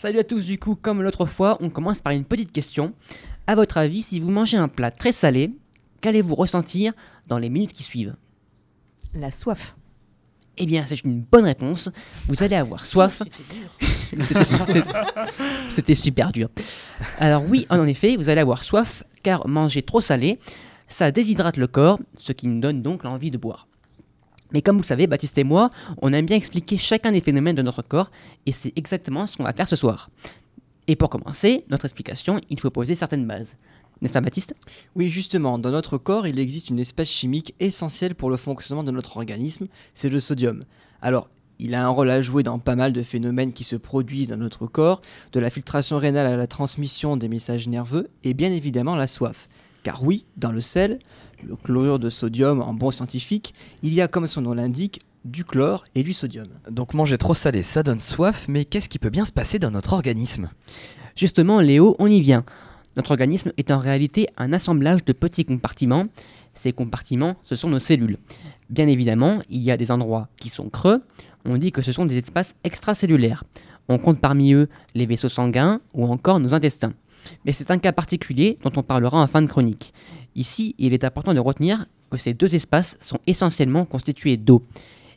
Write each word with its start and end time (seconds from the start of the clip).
Salut 0.00 0.20
à 0.20 0.22
tous, 0.22 0.46
du 0.46 0.60
coup, 0.60 0.76
comme 0.76 1.02
l'autre 1.02 1.26
fois, 1.26 1.58
on 1.60 1.70
commence 1.70 2.00
par 2.00 2.12
une 2.12 2.24
petite 2.24 2.52
question. 2.52 2.94
À 3.48 3.56
votre 3.56 3.78
avis, 3.78 4.02
si 4.02 4.20
vous 4.20 4.30
mangez 4.30 4.56
un 4.56 4.68
plat 4.68 4.92
très 4.92 5.10
salé, 5.10 5.50
qu'allez-vous 6.00 6.36
ressentir 6.36 6.92
dans 7.26 7.36
les 7.36 7.50
minutes 7.50 7.72
qui 7.72 7.82
suivent? 7.82 8.14
La 9.12 9.32
soif. 9.32 9.74
Eh 10.56 10.66
bien, 10.66 10.84
c'est 10.86 11.02
une 11.02 11.20
bonne 11.20 11.46
réponse. 11.46 11.90
Vous 12.28 12.44
allez 12.44 12.54
avoir 12.54 12.86
soif. 12.86 13.24
C'était 15.74 15.96
super 15.96 16.30
dur. 16.30 16.48
Alors 17.18 17.42
oui, 17.48 17.66
en 17.68 17.84
effet, 17.84 18.16
vous 18.16 18.28
allez 18.28 18.40
avoir 18.40 18.62
soif, 18.62 19.02
car 19.24 19.48
manger 19.48 19.82
trop 19.82 20.00
salé, 20.00 20.38
ça 20.86 21.10
déshydrate 21.10 21.56
le 21.56 21.66
corps, 21.66 21.98
ce 22.14 22.30
qui 22.30 22.46
nous 22.46 22.60
donne 22.60 22.82
donc 22.82 23.02
l'envie 23.02 23.32
de 23.32 23.36
boire. 23.36 23.67
Mais 24.52 24.62
comme 24.62 24.76
vous 24.76 24.82
le 24.82 24.86
savez, 24.86 25.06
Baptiste 25.06 25.38
et 25.38 25.44
moi, 25.44 25.70
on 26.00 26.12
aime 26.12 26.26
bien 26.26 26.36
expliquer 26.36 26.78
chacun 26.78 27.12
des 27.12 27.20
phénomènes 27.20 27.56
de 27.56 27.62
notre 27.62 27.82
corps, 27.82 28.10
et 28.46 28.52
c'est 28.52 28.72
exactement 28.76 29.26
ce 29.26 29.36
qu'on 29.36 29.44
va 29.44 29.52
faire 29.52 29.68
ce 29.68 29.76
soir. 29.76 30.10
Et 30.86 30.96
pour 30.96 31.10
commencer, 31.10 31.64
notre 31.68 31.84
explication, 31.84 32.40
il 32.48 32.58
faut 32.58 32.70
poser 32.70 32.94
certaines 32.94 33.26
bases. 33.26 33.56
N'est-ce 34.00 34.12
pas 34.12 34.20
Baptiste? 34.20 34.54
Oui, 34.94 35.08
justement, 35.08 35.58
dans 35.58 35.70
notre 35.70 35.98
corps, 35.98 36.26
il 36.26 36.38
existe 36.38 36.70
une 36.70 36.78
espèce 36.78 37.08
chimique 37.08 37.54
essentielle 37.60 38.14
pour 38.14 38.30
le 38.30 38.36
fonctionnement 38.36 38.84
de 38.84 38.92
notre 38.92 39.16
organisme, 39.16 39.66
c'est 39.92 40.08
le 40.08 40.20
sodium. 40.20 40.64
Alors, 41.02 41.28
il 41.58 41.74
a 41.74 41.84
un 41.84 41.88
rôle 41.88 42.10
à 42.10 42.22
jouer 42.22 42.44
dans 42.44 42.60
pas 42.60 42.76
mal 42.76 42.92
de 42.92 43.02
phénomènes 43.02 43.52
qui 43.52 43.64
se 43.64 43.74
produisent 43.76 44.28
dans 44.28 44.36
notre 44.36 44.66
corps, 44.66 45.02
de 45.32 45.40
la 45.40 45.50
filtration 45.50 45.98
rénale 45.98 46.28
à 46.28 46.36
la 46.36 46.46
transmission 46.46 47.16
des 47.16 47.28
messages 47.28 47.68
nerveux, 47.68 48.08
et 48.22 48.32
bien 48.32 48.52
évidemment 48.52 48.94
la 48.94 49.08
soif. 49.08 49.48
Car 49.88 50.04
oui, 50.04 50.26
dans 50.36 50.52
le 50.52 50.60
sel, 50.60 50.98
le 51.42 51.56
chlorure 51.56 51.98
de 51.98 52.10
sodium 52.10 52.60
en 52.60 52.74
bon 52.74 52.90
scientifique, 52.90 53.54
il 53.82 53.94
y 53.94 54.02
a 54.02 54.06
comme 54.06 54.28
son 54.28 54.42
nom 54.42 54.52
l'indique, 54.52 55.00
du 55.24 55.46
chlore 55.46 55.84
et 55.94 56.02
du 56.02 56.12
sodium. 56.12 56.46
Donc 56.70 56.92
manger 56.92 57.16
trop 57.16 57.32
salé, 57.32 57.62
ça 57.62 57.82
donne 57.82 57.98
soif, 57.98 58.44
mais 58.48 58.66
qu'est-ce 58.66 58.90
qui 58.90 58.98
peut 58.98 59.08
bien 59.08 59.24
se 59.24 59.32
passer 59.32 59.58
dans 59.58 59.70
notre 59.70 59.94
organisme? 59.94 60.50
Justement, 61.16 61.62
Léo, 61.62 61.96
on 61.98 62.06
y 62.06 62.20
vient. 62.20 62.44
Notre 62.96 63.12
organisme 63.12 63.50
est 63.56 63.70
en 63.70 63.78
réalité 63.78 64.28
un 64.36 64.52
assemblage 64.52 65.06
de 65.06 65.14
petits 65.14 65.46
compartiments. 65.46 66.08
Ces 66.52 66.74
compartiments, 66.74 67.36
ce 67.42 67.56
sont 67.56 67.70
nos 67.70 67.78
cellules. 67.78 68.18
Bien 68.68 68.88
évidemment, 68.88 69.38
il 69.48 69.62
y 69.62 69.70
a 69.70 69.78
des 69.78 69.90
endroits 69.90 70.28
qui 70.36 70.50
sont 70.50 70.68
creux. 70.68 71.02
On 71.46 71.56
dit 71.56 71.72
que 71.72 71.80
ce 71.80 71.92
sont 71.92 72.04
des 72.04 72.18
espaces 72.18 72.56
extracellulaires. 72.62 73.42
On 73.88 73.98
compte 73.98 74.20
parmi 74.20 74.52
eux 74.52 74.68
les 74.94 75.06
vaisseaux 75.06 75.30
sanguins 75.30 75.80
ou 75.94 76.04
encore 76.04 76.40
nos 76.40 76.52
intestins. 76.52 76.92
Mais 77.44 77.52
c'est 77.52 77.70
un 77.70 77.78
cas 77.78 77.92
particulier 77.92 78.58
dont 78.62 78.72
on 78.76 78.82
parlera 78.82 79.22
en 79.22 79.26
fin 79.26 79.42
de 79.42 79.46
chronique. 79.46 79.92
Ici, 80.34 80.74
il 80.78 80.94
est 80.94 81.04
important 81.04 81.34
de 81.34 81.40
retenir 81.40 81.86
que 82.10 82.18
ces 82.18 82.34
deux 82.34 82.54
espaces 82.54 82.96
sont 83.00 83.18
essentiellement 83.26 83.84
constitués 83.84 84.36
d'eau. 84.36 84.64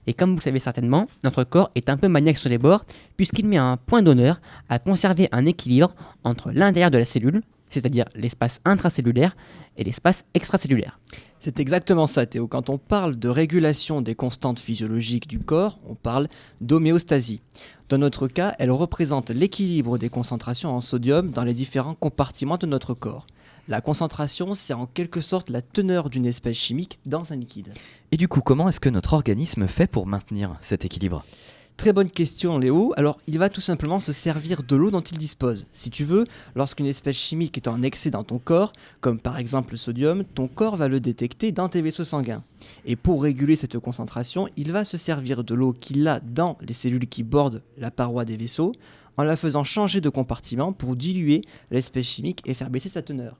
Et 0.07 0.13
comme 0.13 0.31
vous 0.31 0.37
le 0.37 0.41
savez 0.41 0.59
certainement, 0.59 1.07
notre 1.23 1.43
corps 1.43 1.69
est 1.75 1.89
un 1.89 1.97
peu 1.97 2.07
maniaque 2.07 2.37
sur 2.37 2.49
les 2.49 2.57
bords, 2.57 2.85
puisqu'il 3.17 3.45
met 3.47 3.57
un 3.57 3.77
point 3.77 4.01
d'honneur 4.01 4.41
à 4.67 4.79
conserver 4.79 5.29
un 5.31 5.45
équilibre 5.45 5.93
entre 6.23 6.51
l'intérieur 6.51 6.91
de 6.91 6.97
la 6.97 7.05
cellule, 7.05 7.41
c'est-à-dire 7.71 8.05
l'espace 8.15 8.61
intracellulaire, 8.65 9.35
et 9.77 9.83
l'espace 9.83 10.25
extracellulaire. 10.33 10.99
C'est 11.39 11.59
exactement 11.59 12.05
ça, 12.05 12.25
Théo. 12.25 12.47
Quand 12.47 12.69
on 12.69 12.77
parle 12.77 13.17
de 13.17 13.29
régulation 13.29 14.01
des 14.01 14.15
constantes 14.15 14.59
physiologiques 14.59 15.27
du 15.27 15.39
corps, 15.39 15.79
on 15.87 15.95
parle 15.95 16.27
d'homéostasie. 16.59 17.41
Dans 17.89 17.97
notre 17.97 18.27
cas, 18.27 18.53
elle 18.59 18.71
représente 18.71 19.31
l'équilibre 19.31 19.97
des 19.97 20.09
concentrations 20.09 20.75
en 20.75 20.81
sodium 20.81 21.31
dans 21.31 21.43
les 21.43 21.53
différents 21.53 21.95
compartiments 21.95 22.57
de 22.57 22.67
notre 22.67 22.93
corps. 22.93 23.25
La 23.67 23.81
concentration, 23.81 24.53
c'est 24.55 24.73
en 24.73 24.85
quelque 24.85 25.21
sorte 25.21 25.49
la 25.49 25.61
teneur 25.61 26.09
d'une 26.09 26.25
espèce 26.25 26.57
chimique 26.57 26.99
dans 27.05 27.31
un 27.31 27.37
liquide. 27.37 27.73
Et 28.11 28.17
du 28.17 28.27
coup, 28.27 28.41
comment 28.41 28.67
est-ce 28.69 28.79
que 28.79 28.89
notre 28.89 29.13
organisme 29.13 29.67
fait 29.67 29.87
pour 29.87 30.07
maintenir 30.07 30.57
cet 30.61 30.83
équilibre? 30.85 31.23
Très 31.81 31.93
bonne 31.93 32.11
question 32.11 32.59
Léo. 32.59 32.93
Alors 32.95 33.17
il 33.25 33.39
va 33.39 33.49
tout 33.49 33.59
simplement 33.59 33.99
se 33.99 34.11
servir 34.11 34.61
de 34.61 34.75
l'eau 34.75 34.91
dont 34.91 35.01
il 35.01 35.17
dispose. 35.17 35.65
Si 35.73 35.89
tu 35.89 36.03
veux, 36.03 36.25
lorsqu'une 36.53 36.85
espèce 36.85 37.15
chimique 37.15 37.57
est 37.57 37.67
en 37.67 37.81
excès 37.81 38.11
dans 38.11 38.23
ton 38.23 38.37
corps, 38.37 38.71
comme 38.99 39.17
par 39.17 39.39
exemple 39.39 39.71
le 39.71 39.79
sodium, 39.79 40.23
ton 40.23 40.47
corps 40.47 40.75
va 40.75 40.87
le 40.87 40.99
détecter 40.99 41.51
dans 41.51 41.69
tes 41.69 41.81
vaisseaux 41.81 42.03
sanguins. 42.03 42.43
Et 42.85 42.95
pour 42.95 43.23
réguler 43.23 43.55
cette 43.55 43.79
concentration, 43.79 44.47
il 44.57 44.71
va 44.71 44.85
se 44.85 44.95
servir 44.95 45.43
de 45.43 45.55
l'eau 45.55 45.73
qu'il 45.73 46.07
a 46.07 46.19
dans 46.19 46.55
les 46.61 46.73
cellules 46.73 47.07
qui 47.07 47.23
bordent 47.23 47.63
la 47.79 47.89
paroi 47.89 48.25
des 48.25 48.37
vaisseaux, 48.37 48.73
en 49.17 49.23
la 49.23 49.35
faisant 49.35 49.63
changer 49.63 50.01
de 50.01 50.09
compartiment 50.09 50.73
pour 50.73 50.95
diluer 50.95 51.41
l'espèce 51.71 52.05
chimique 52.05 52.43
et 52.45 52.53
faire 52.53 52.69
baisser 52.69 52.89
sa 52.89 53.01
teneur. 53.01 53.37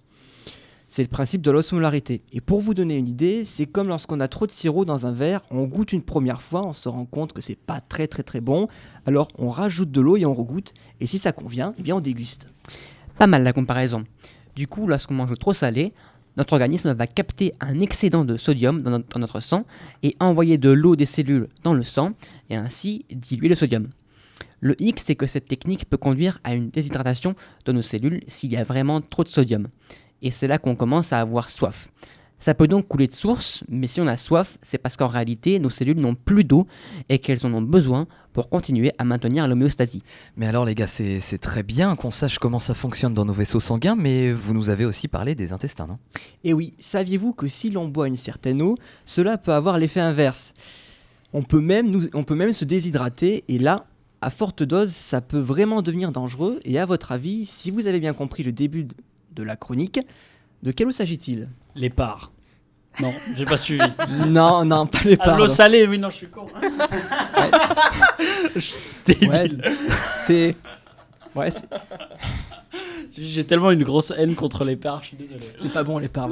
C'est 0.92 1.04
le 1.04 1.08
principe 1.08 1.42
de 1.42 1.52
l'osmolarité. 1.52 2.22
Et 2.34 2.42
pour 2.42 2.60
vous 2.60 2.74
donner 2.74 2.98
une 2.98 3.08
idée, 3.08 3.46
c'est 3.46 3.66
comme 3.66 3.88
lorsqu'on 3.88 4.20
a 4.20 4.28
trop 4.28 4.46
de 4.46 4.52
sirop 4.52 4.84
dans 4.84 5.06
un 5.06 5.14
verre, 5.14 5.40
on 5.50 5.64
goûte 5.64 5.94
une 5.94 6.02
première 6.02 6.42
fois, 6.42 6.68
on 6.68 6.74
se 6.74 6.90
rend 6.90 7.06
compte 7.06 7.32
que 7.32 7.40
c'est 7.40 7.56
pas 7.56 7.80
très 7.80 8.08
très 8.08 8.24
très 8.24 8.42
bon, 8.42 8.68
alors 9.06 9.30
on 9.38 9.48
rajoute 9.48 9.90
de 9.90 10.02
l'eau 10.02 10.18
et 10.18 10.26
on 10.26 10.34
regoute, 10.34 10.74
et 11.00 11.08
si 11.08 11.18
ça 11.18 11.32
convient, 11.32 11.72
eh 11.80 11.82
bien 11.82 11.96
on 11.96 12.02
déguste. 12.02 12.50
Pas 13.18 13.26
mal 13.26 13.44
la 13.44 13.54
comparaison. 13.54 14.04
Du 14.58 14.68
coup, 14.68 14.86
lorsqu'on 14.86 15.14
mange 15.14 15.34
trop 15.40 15.54
salé, 15.54 15.94
notre 16.36 16.52
organisme 16.52 16.94
va 16.94 17.08
capter 17.08 17.54
un 17.62 17.80
excédent 17.80 18.26
de 18.26 18.36
sodium 18.36 18.82
dans 18.82 19.02
notre, 19.16 19.40
sang 19.40 19.64
et 20.04 20.18
envoyer 20.20 20.58
de 20.58 20.72
l'eau 20.72 20.98
des 20.98 21.06
cellules 21.06 21.48
dans 21.64 21.74
le 21.74 21.84
sang 21.84 22.12
et 22.50 22.58
ainsi 22.58 23.06
diluer 23.10 23.48
le 23.48 23.56
sodium. 23.56 23.88
Le 24.60 24.76
hic, 24.82 25.00
c'est 25.00 25.16
que 25.16 25.26
cette 25.26 25.48
technique 25.48 25.86
peut 25.86 25.96
conduire 25.96 26.42
à 26.44 26.54
une 26.54 26.68
déshydratation 26.68 27.34
de 27.64 27.72
nos 27.72 27.82
cellules 27.82 28.24
s'il 28.28 28.52
y 28.52 28.58
a 28.58 28.66
vraiment 28.66 29.00
trop 29.00 29.24
de 29.24 29.30
sodium. 29.30 29.70
Et 30.22 30.32
c'est 30.32 30.48
là 30.48 30.58
qu'on 30.58 30.76
commence 30.76 31.14
à 31.14 31.20
avoir 31.20 31.50
soif. 31.50 31.90
Ça 32.40 32.56
peut 32.56 32.68
donc 32.68 32.88
couler 32.88 33.08
de 33.08 33.14
source, 33.14 33.64
mais 33.70 33.88
si 33.88 34.02
on 34.02 34.08
a 34.08 34.18
soif, 34.18 34.58
c'est 34.64 34.80
parce 34.80 34.98
qu'en 34.98 35.06
réalité, 35.08 35.60
nos 35.60 35.70
cellules 35.70 36.00
n'ont 36.00 36.16
plus 36.16 36.44
d'eau 36.44 36.66
et 37.08 37.20
qu'elles 37.20 37.46
en 37.46 37.54
ont 37.54 37.62
besoin 37.62 38.08
pour 38.34 38.50
continuer 38.50 38.92
à 38.98 39.04
maintenir 39.04 39.48
l'homéostasie. 39.48 40.02
Mais 40.38 40.48
alors 40.48 40.66
les 40.66 40.74
gars, 40.74 40.88
c'est 40.88 41.20
c'est 41.20 41.38
très 41.38 41.62
bien 41.62 41.96
qu'on 41.96 42.10
sache 42.10 42.40
comment 42.40 42.58
ça 42.58 42.74
fonctionne 42.74 43.14
dans 43.14 43.26
nos 43.26 43.34
vaisseaux 43.34 43.60
sanguins, 43.60 43.96
mais 43.96 44.32
vous 44.32 44.56
nous 44.56 44.72
avez 44.72 44.86
aussi 44.86 45.08
parlé 45.08 45.36
des 45.36 45.54
intestins, 45.54 45.86
non? 45.86 46.00
Et 46.44 46.54
oui, 46.54 46.74
saviez-vous 46.80 47.34
que 47.34 47.48
si 47.48 47.70
l'on 47.70 47.88
boit 47.88 48.08
une 48.08 48.18
certaine 48.18 48.64
eau, 48.64 48.76
cela 49.06 49.38
peut 49.38 49.54
avoir 49.54 49.78
l'effet 49.78 50.02
inverse? 50.02 50.56
On 51.34 51.44
peut, 51.44 51.62
même 51.62 51.92
nous- 51.92 52.10
on 52.16 52.24
peut 52.24 52.36
même 52.36 52.54
se 52.54 52.66
déshydrater, 52.66 53.44
et 53.50 53.60
là, 53.60 53.86
à 54.22 54.32
forte 54.32 54.64
dose, 54.64 54.90
ça 54.90 55.22
peut 55.22 55.40
vraiment 55.40 55.84
devenir 55.84 56.12
dangereux. 56.12 56.60
Et 56.66 56.80
à 56.80 56.86
votre 56.88 57.12
avis, 57.12 57.46
si 57.46 57.70
vous 57.70 57.86
avez 57.86 58.00
bien 58.00 58.14
compris 58.14 58.42
le 58.42 58.52
début 58.52 58.88
de- 59.32 59.44
la 59.44 59.56
chronique, 59.56 60.00
de 60.64 60.72
quelle 60.72 60.88
eau 60.88 60.92
s'agit-il? 60.92 61.50
Les 61.76 61.90
parts. 61.90 62.32
Non, 63.00 63.14
j'ai 63.36 63.46
pas 63.46 63.58
suivi. 63.58 63.82
Non, 64.28 64.66
non, 64.66 64.86
pas 64.86 65.00
les 65.06 65.18
Ah, 65.22 65.32
de 65.32 65.38
l'eau 65.38 65.46
parts. 65.46 65.56
salée, 65.56 65.88
oui, 65.88 65.98
non, 65.98 66.10
je 66.10 66.16
suis 66.18 66.28
con. 66.28 66.48
Je 68.56 68.60
suis 68.60 68.76
débile. 69.06 69.30
Ouais, 69.30 69.50
c'est. 70.16 70.56
Ouais, 71.36 71.52
c'est 71.52 71.68
J'ai 73.18 73.44
tellement 73.44 73.72
une 73.72 73.84
grosse 73.84 74.12
haine 74.16 74.36
contre 74.36 74.64
les 74.64 74.76
parts, 74.76 75.02
je 75.04 75.10
suis 75.10 75.18
désolé. 75.18 75.42
c'est 75.58 75.72
pas 75.72 75.84
bon 75.84 75.98
les 75.98 76.08
parts. 76.08 76.30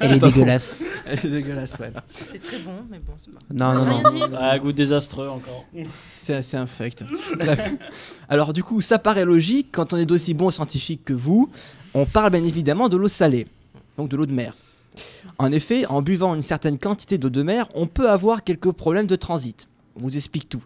Elle 0.00 0.12
est 0.12 0.18
dégueulasse. 0.18 0.78
Elle 1.06 1.18
est 1.18 1.28
dégueulasse, 1.30 1.78
ouais. 1.78 1.92
C'est 2.30 2.42
très 2.42 2.58
bon, 2.58 2.72
mais 2.90 2.98
bon, 2.98 3.12
c'est 3.20 3.32
pas. 3.32 3.40
Non, 3.52 3.84
non, 3.84 4.02
non. 4.02 4.30
Ah, 4.38 4.58
goût 4.58 4.72
désastreux 4.72 5.28
encore. 5.28 5.64
C'est 6.16 6.34
assez 6.34 6.56
infect. 6.56 7.04
Alors 8.28 8.52
du 8.52 8.62
coup, 8.62 8.80
ça 8.80 8.98
paraît 8.98 9.24
logique, 9.24 9.68
quand 9.72 9.92
on 9.92 9.96
est 9.96 10.06
d'aussi 10.06 10.34
bons 10.34 10.50
scientifiques 10.50 11.04
que 11.04 11.12
vous, 11.12 11.50
on 11.94 12.06
parle 12.06 12.30
bien 12.30 12.44
évidemment 12.44 12.88
de 12.88 12.96
l'eau 12.96 13.08
salée, 13.08 13.46
donc 13.96 14.08
de 14.08 14.16
l'eau 14.16 14.26
de 14.26 14.32
mer. 14.32 14.54
En 15.38 15.50
effet, 15.52 15.86
en 15.86 16.02
buvant 16.02 16.34
une 16.34 16.42
certaine 16.42 16.78
quantité 16.78 17.18
d'eau 17.18 17.30
de 17.30 17.42
mer, 17.42 17.66
on 17.74 17.86
peut 17.86 18.08
avoir 18.08 18.44
quelques 18.44 18.72
problèmes 18.72 19.06
de 19.06 19.16
transit. 19.16 19.66
On 19.96 20.00
vous 20.00 20.16
explique 20.16 20.48
tout. 20.48 20.62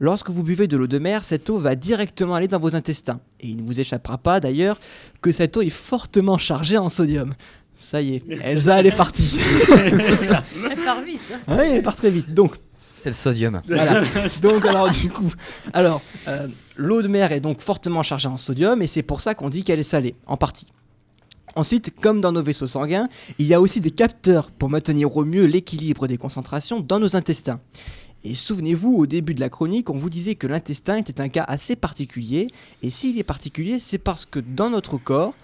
Lorsque 0.00 0.30
vous 0.30 0.42
buvez 0.42 0.66
de 0.66 0.76
l'eau 0.76 0.86
de 0.86 0.98
mer, 0.98 1.24
cette 1.24 1.48
eau 1.50 1.58
va 1.58 1.74
directement 1.76 2.34
aller 2.34 2.48
dans 2.48 2.58
vos 2.58 2.74
intestins. 2.76 3.20
Et 3.40 3.48
il 3.48 3.56
ne 3.58 3.62
vous 3.62 3.78
échappera 3.80 4.18
pas 4.18 4.40
d'ailleurs 4.40 4.78
que 5.22 5.30
cette 5.32 5.56
eau 5.56 5.62
est 5.62 5.70
fortement 5.70 6.36
chargée 6.38 6.76
en 6.78 6.88
sodium. 6.88 7.32
Ça 7.76 8.00
y 8.00 8.16
est, 8.16 8.22
Elsa, 8.42 8.78
elle 8.80 8.86
est 8.86 8.96
partie. 8.96 9.38
Elle 9.78 10.84
part 10.84 11.02
vite. 11.02 11.20
hein. 11.34 11.56
oui, 11.58 11.64
elle 11.72 11.82
part 11.82 11.96
très 11.96 12.10
vite. 12.10 12.32
Donc, 12.32 12.54
C'est 13.02 13.08
le 13.10 13.14
sodium. 13.14 13.60
voilà. 13.66 14.02
Donc 14.42 14.64
alors 14.64 14.88
du 14.90 15.10
coup, 15.10 15.32
alors 15.72 16.00
euh, 16.28 16.46
l'eau 16.76 17.02
de 17.02 17.08
mer 17.08 17.32
est 17.32 17.40
donc 17.40 17.60
fortement 17.60 18.02
chargée 18.02 18.28
en 18.28 18.36
sodium 18.36 18.80
et 18.82 18.86
c'est 18.86 19.02
pour 19.02 19.20
ça 19.20 19.34
qu'on 19.34 19.48
dit 19.48 19.64
qu'elle 19.64 19.80
est 19.80 19.82
salée, 19.82 20.14
en 20.26 20.36
partie. 20.36 20.72
Ensuite, 21.56 21.94
comme 22.00 22.20
dans 22.20 22.32
nos 22.32 22.42
vaisseaux 22.42 22.66
sanguins, 22.66 23.08
il 23.38 23.46
y 23.46 23.54
a 23.54 23.60
aussi 23.60 23.80
des 23.80 23.92
capteurs 23.92 24.50
pour 24.50 24.70
maintenir 24.70 25.16
au 25.16 25.24
mieux 25.24 25.44
l'équilibre 25.44 26.06
des 26.08 26.16
concentrations 26.16 26.80
dans 26.80 26.98
nos 26.98 27.14
intestins. 27.16 27.60
Et 28.24 28.34
souvenez-vous, 28.34 28.96
au 28.96 29.06
début 29.06 29.34
de 29.34 29.40
la 29.40 29.50
chronique, 29.50 29.90
on 29.90 29.98
vous 29.98 30.08
disait 30.08 30.34
que 30.34 30.46
l'intestin 30.46 30.96
était 30.96 31.20
un 31.20 31.28
cas 31.28 31.44
assez 31.46 31.76
particulier. 31.76 32.48
Et 32.82 32.88
s'il 32.88 33.18
est 33.18 33.22
particulier, 33.22 33.78
c'est 33.78 33.98
parce 33.98 34.24
que 34.24 34.40
dans 34.40 34.70
notre 34.70 34.96
corps, 34.96 35.34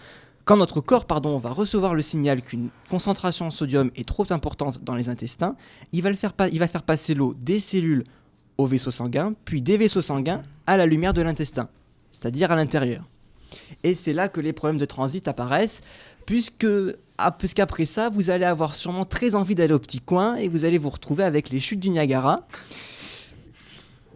quand 0.46 0.56
notre 0.56 0.80
corps 0.80 1.04
pardon, 1.04 1.36
va 1.36 1.50
recevoir 1.50 1.94
le 1.94 2.00
signal 2.00 2.40
qu'une 2.40 2.70
concentration 2.88 3.46
en 3.46 3.50
sodium 3.50 3.90
est 3.96 4.08
trop 4.08 4.24
importante 4.30 4.82
dans 4.82 4.94
les 4.94 5.10
intestins, 5.10 5.54
il 5.92 6.02
va, 6.02 6.12
faire 6.14 6.82
passer 6.82 7.14
l'eau 7.14 7.34
des 7.38 7.60
cellules 7.60 8.04
au 8.56 8.66
vaisseau 8.66 8.90
sanguin, 8.90 9.34
puis 9.44 9.60
des 9.60 9.76
vaisseaux 9.76 10.02
sanguins 10.02 10.42
à 10.66 10.76
la 10.78 10.86
lumière 10.86 11.12
de 11.12 11.22
l'intestin, 11.22 11.68
c'est-à-dire 12.10 12.50
à 12.50 12.56
l'intérieur. 12.56 13.04
Et 13.82 13.94
c'est 13.94 14.12
là 14.12 14.28
que 14.28 14.40
les 14.40 14.52
problèmes 14.52 14.78
de 14.78 14.84
transit 14.84 15.26
apparaissent, 15.28 15.82
puisque 16.26 16.66
ah, 17.22 17.30
puisqu'après 17.32 17.84
ça, 17.84 18.08
vous 18.08 18.30
allez 18.30 18.46
avoir 18.46 18.74
sûrement 18.74 19.04
très 19.04 19.34
envie 19.34 19.54
d'aller 19.54 19.74
au 19.74 19.78
petit 19.78 20.00
coin 20.00 20.36
et 20.36 20.48
vous 20.48 20.64
allez 20.64 20.78
vous 20.78 20.88
retrouver 20.88 21.22
avec 21.22 21.50
les 21.50 21.60
chutes 21.60 21.80
du 21.80 21.90
Niagara. 21.90 22.46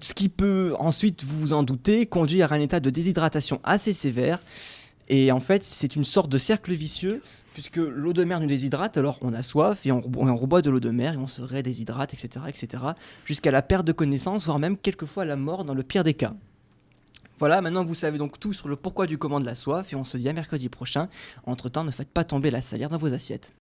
ce 0.00 0.14
qui 0.14 0.30
peut 0.30 0.74
ensuite, 0.78 1.22
vous 1.22 1.38
vous 1.38 1.52
en 1.52 1.62
doutez, 1.62 2.06
conduire 2.06 2.52
à 2.52 2.56
un 2.56 2.60
état 2.60 2.80
de 2.80 2.88
déshydratation 2.88 3.60
assez 3.62 3.92
sévère. 3.92 4.40
Et 5.08 5.32
en 5.32 5.40
fait, 5.40 5.64
c'est 5.64 5.96
une 5.96 6.04
sorte 6.04 6.30
de 6.30 6.38
cercle 6.38 6.72
vicieux, 6.72 7.20
puisque 7.52 7.76
l'eau 7.76 8.14
de 8.14 8.24
mer 8.24 8.40
nous 8.40 8.46
déshydrate, 8.46 8.96
alors 8.96 9.18
on 9.20 9.34
a 9.34 9.42
soif 9.42 9.84
et 9.84 9.92
on, 9.92 10.02
on 10.16 10.36
reboit 10.36 10.62
de 10.62 10.70
l'eau 10.70 10.80
de 10.80 10.90
mer 10.90 11.14
et 11.14 11.16
on 11.18 11.26
se 11.26 11.42
redéshydrate, 11.42 12.14
etc., 12.14 12.46
etc., 12.48 12.84
jusqu'à 13.26 13.50
la 13.50 13.60
perte 13.60 13.86
de 13.86 13.92
connaissance, 13.92 14.46
voire 14.46 14.58
même 14.58 14.78
quelquefois 14.78 15.26
la 15.26 15.36
mort 15.36 15.66
dans 15.66 15.74
le 15.74 15.82
pire 15.82 16.04
des 16.04 16.14
cas. 16.14 16.32
Voilà, 17.38 17.60
maintenant 17.60 17.82
vous 17.82 17.94
savez 17.94 18.16
donc 18.16 18.38
tout 18.38 18.52
sur 18.52 18.68
le 18.68 18.76
pourquoi 18.76 19.06
du 19.06 19.18
comment 19.18 19.40
de 19.40 19.44
la 19.44 19.56
soif 19.56 19.92
et 19.92 19.96
on 19.96 20.04
se 20.04 20.16
dit 20.16 20.28
à 20.28 20.32
mercredi 20.32 20.68
prochain. 20.68 21.08
Entre-temps, 21.46 21.84
ne 21.84 21.90
faites 21.90 22.10
pas 22.10 22.24
tomber 22.24 22.50
la 22.50 22.62
salière 22.62 22.88
dans 22.88 22.96
vos 22.96 23.12
assiettes. 23.12 23.52